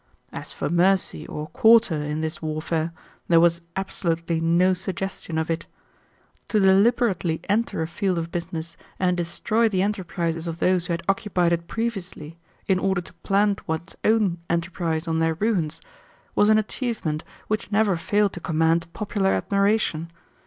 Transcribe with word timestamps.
As 0.33 0.51
for 0.51 0.67
mercy 0.67 1.27
or 1.27 1.45
quarter 1.49 1.93
in 1.93 2.21
this 2.21 2.41
warfare, 2.41 2.91
there 3.27 3.39
was 3.39 3.61
absolutely 3.75 4.41
no 4.41 4.73
suggestion 4.73 5.37
of 5.37 5.51
it. 5.51 5.67
To 6.47 6.59
deliberately 6.59 7.39
enter 7.47 7.83
a 7.83 7.87
field 7.87 8.17
of 8.17 8.31
business 8.31 8.75
and 8.99 9.15
destroy 9.15 9.69
the 9.69 9.83
enterprises 9.83 10.47
of 10.47 10.57
those 10.57 10.87
who 10.87 10.93
had 10.93 11.03
occupied 11.07 11.53
it 11.53 11.67
previously, 11.67 12.39
in 12.67 12.79
order 12.79 13.01
to 13.01 13.13
plant 13.21 13.67
one's 13.67 13.95
own 14.03 14.39
enterprise 14.49 15.07
on 15.07 15.19
their 15.19 15.35
ruins, 15.35 15.81
was 16.33 16.49
an 16.49 16.57
achievement 16.57 17.23
which 17.47 17.71
never 17.71 17.95
failed 17.95 18.33
to 18.33 18.39
command 18.39 18.91
popular 18.93 19.33
admiration. 19.33 20.09